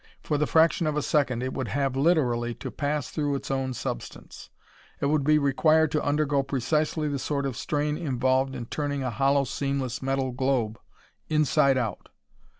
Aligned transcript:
For 0.23 0.39
the 0.39 0.47
fraction 0.47 0.87
of 0.87 0.97
a 0.97 1.03
second 1.03 1.43
it 1.43 1.53
would 1.53 1.67
have 1.67 1.95
literally 1.95 2.55
to 2.55 2.71
pass 2.71 3.11
through 3.11 3.35
its 3.35 3.51
own 3.51 3.71
substance. 3.75 4.49
It 4.99 5.05
would 5.05 5.23
be 5.23 5.37
required 5.37 5.91
to 5.91 6.03
undergo 6.03 6.41
precisely 6.41 7.07
the 7.07 7.19
sort 7.19 7.45
of 7.45 7.55
strain 7.55 7.99
involved 7.99 8.55
in 8.55 8.65
turning 8.65 9.03
a 9.03 9.11
hollow 9.11 9.43
seamless 9.43 10.01
metal 10.01 10.31
globe, 10.31 10.79
inside 11.29 11.77
out! 11.77 12.09